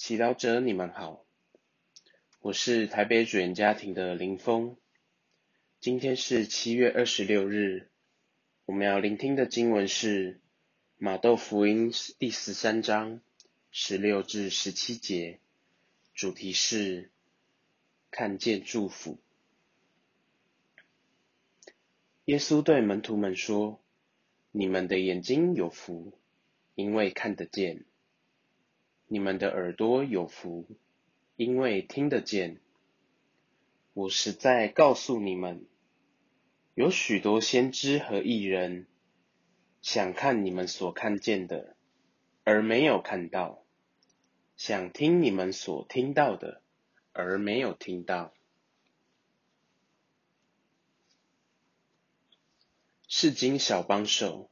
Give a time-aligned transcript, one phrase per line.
[0.00, 1.26] 祈祷者，你们好，
[2.40, 4.78] 我是台北主演家庭的林峰。
[5.78, 7.90] 今天是七月二十六日，
[8.64, 10.40] 我们要聆听的经文是
[10.96, 13.20] 马窦福音第十三章
[13.70, 15.38] 十六至十七节，
[16.14, 17.10] 主题是
[18.10, 19.18] 看见祝福。
[22.24, 23.82] 耶稣对门徒们说
[24.50, 26.18] ：“你们的眼睛有福，
[26.74, 27.84] 因为看得见；
[29.12, 30.68] 你们的耳朵有福，
[31.34, 32.60] 因为听得见。
[33.92, 35.66] 我实在告诉你们，
[36.74, 38.86] 有许多先知和艺人，
[39.82, 41.74] 想看你们所看见的，
[42.44, 43.64] 而没有看到；
[44.56, 46.62] 想听你们所听到的，
[47.12, 48.32] 而没有听到。”
[53.08, 54.48] 是经小帮手，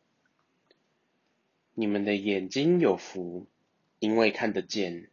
[1.74, 3.46] 你们的眼睛有福，
[3.98, 5.10] 因为看得见。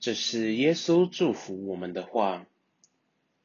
[0.00, 2.46] 这是耶稣祝福我们的话，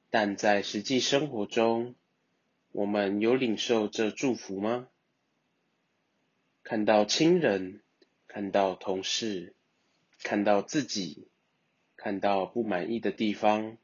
[0.10, 1.96] 但在实际生活中，
[2.72, 4.88] 我们有领受这祝福吗？
[6.62, 7.82] 看到亲人，
[8.28, 9.56] 看到同事，
[10.20, 11.28] 看到自己，
[11.96, 13.78] 看到不满意的地方，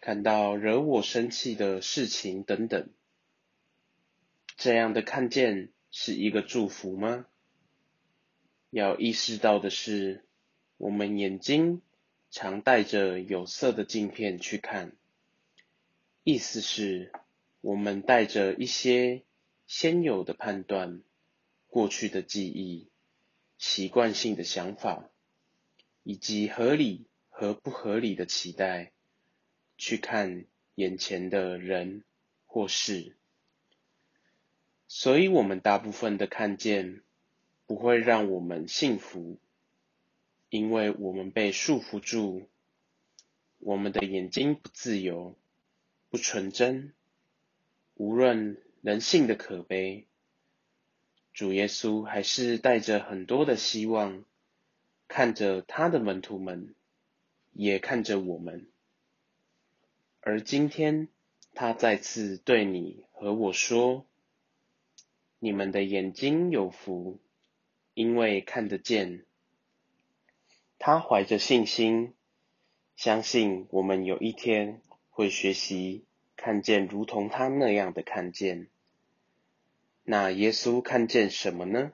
[0.00, 2.88] 看到惹我生气的事情等等。
[4.56, 7.26] 这样的看见是一个祝福吗？
[8.70, 10.24] 要意识到的是，
[10.76, 11.82] 我们眼睛
[12.30, 14.96] 常带着有色的镜片去看，
[16.22, 17.12] 意思是，
[17.60, 19.24] 我们带着一些
[19.66, 21.02] 先有的判断、
[21.66, 22.88] 过去的记忆、
[23.58, 25.10] 习惯性的想法，
[26.04, 28.92] 以及合理和不合理的期待，
[29.76, 32.04] 去看眼前的人
[32.46, 33.16] 或事。
[34.86, 37.02] 所以，我们大部分的看见
[37.70, 39.38] 不会让我们幸福，
[40.48, 42.48] 因为我们被束缚住，
[43.60, 45.36] 我们的眼睛不自由、
[46.08, 46.92] 不纯真。
[47.94, 50.08] 无论人性的可悲，
[51.32, 54.24] 主耶稣还是带着很多的希望，
[55.06, 56.74] 看着他的门徒们，
[57.52, 58.68] 也看着我们。
[60.18, 61.06] 而今天，
[61.54, 64.04] 他再次对你和我说。
[65.38, 67.20] 你们的眼睛有福，
[68.00, 69.26] 因为看得见。
[70.78, 72.14] 他怀着信心，
[72.96, 74.80] 相信我们有一天
[75.10, 78.68] 会学习看见如同他那样的看见。
[80.02, 81.92] 那耶稣看见什么呢？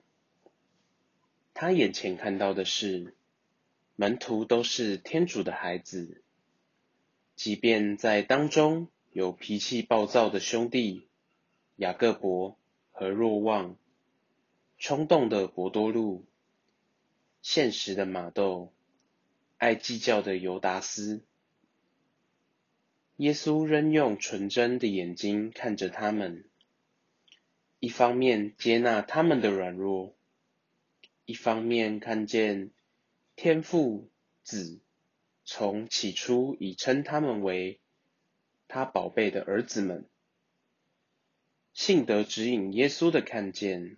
[1.52, 3.16] 他眼前看到的是，
[3.96, 6.22] 门徒都是天主的孩子，
[7.34, 11.08] 即便在当中有脾气暴躁的兄弟
[11.74, 12.56] 雅各伯。
[12.98, 13.76] 和若望，
[14.78, 16.26] 冲动的博多禄，
[17.42, 18.72] 现实的马窦，
[19.56, 21.24] 爱计较的尤达斯，
[23.16, 26.44] 耶稣仍用纯真的眼睛看着他们，
[27.80, 30.14] 一方面接纳他们的软弱，
[31.24, 32.70] 一方面看见
[33.34, 34.10] 天父
[34.42, 34.80] 子
[35.44, 37.80] 从起初已称他们为
[38.68, 40.06] 他宝贝的儿子们。
[41.72, 43.96] 信德指引耶稣的看见，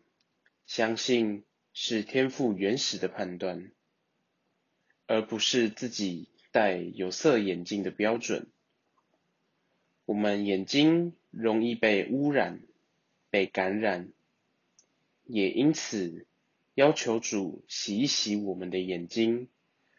[0.69, 3.73] 相信是天赋原始的判断，
[5.07, 8.49] 而不是自己戴有色眼镜的标准。
[10.05, 12.61] 我们眼睛容易被污染、
[13.31, 14.13] 被感染，
[15.25, 16.27] 也因此
[16.75, 19.49] 要求主洗一洗我们的眼睛。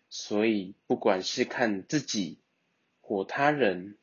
[0.07, 2.37] 所以，不管是看自己
[3.01, 3.97] 或他人，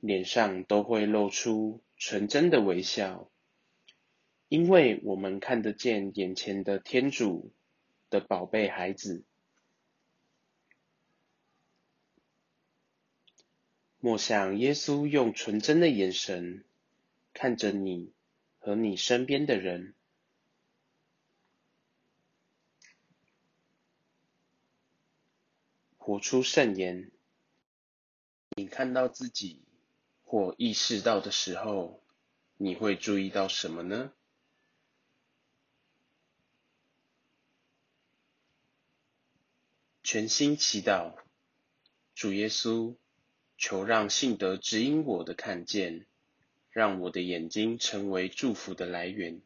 [0.00, 1.82] 脸上都会露出。
[1.96, 3.30] 纯真的微笑，
[4.48, 7.52] 因为我们看得见眼前的天主
[8.10, 9.24] 的宝贝孩子。
[13.98, 16.64] 莫想耶稣用纯真的眼神
[17.32, 18.12] 看着你
[18.58, 19.94] 和你身边的人，
[25.96, 27.10] 活出圣言。
[28.56, 29.62] 你看到自己。
[30.30, 32.02] 或意识到的时候，
[32.58, 34.12] 你会注意到什么呢？
[40.10, 41.16] 全心祈祷，
[42.14, 42.96] 主耶稣，
[43.58, 46.06] 求让信德指引我的看见，
[46.70, 49.42] 让我的眼睛成为祝福的来源。